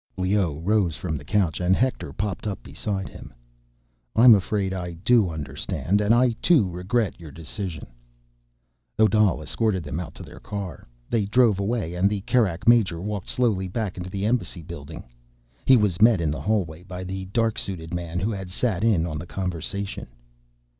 Leoh 0.17 0.59
rose 0.61 0.95
from 0.95 1.15
the 1.15 1.23
couch, 1.23 1.59
and 1.59 1.75
Hector 1.75 2.11
popped 2.11 2.47
up 2.47 2.63
beside 2.63 3.07
him. 3.07 3.31
"I'm 4.15 4.33
afraid 4.33 4.73
I 4.73 4.93
do 4.93 5.29
understand. 5.29 6.01
And 6.01 6.11
I, 6.11 6.31
too, 6.41 6.67
regret 6.67 7.19
your 7.19 7.29
decision." 7.29 7.85
Odal 8.97 9.43
escorted 9.43 9.83
them 9.83 9.99
out 9.99 10.15
to 10.15 10.23
their 10.23 10.39
car. 10.39 10.87
They 11.11 11.25
drove 11.25 11.59
away, 11.59 11.93
and 11.93 12.09
the 12.09 12.21
Kerak 12.21 12.67
major 12.67 12.99
walked 12.99 13.29
slowly 13.29 13.67
back 13.67 13.95
into 13.95 14.09
the 14.09 14.25
Embassy 14.25 14.63
building. 14.63 15.03
He 15.67 15.77
was 15.77 16.01
met 16.01 16.19
in 16.19 16.31
the 16.31 16.41
hallway 16.41 16.81
by 16.81 17.03
the 17.03 17.25
dark 17.25 17.59
suited 17.59 17.93
man 17.93 18.19
who 18.19 18.31
had 18.31 18.49
sat 18.49 18.83
in 18.83 19.05
on 19.05 19.19
the 19.19 19.27
conversation. 19.27 20.07